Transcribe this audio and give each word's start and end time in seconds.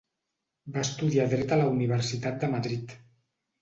Va 0.77 0.85
estudiar 0.85 1.29
Dret 1.35 1.55
a 1.59 1.61
la 1.63 1.69
Universitat 1.77 2.43
de 2.47 2.53
Madrid. 2.59 3.01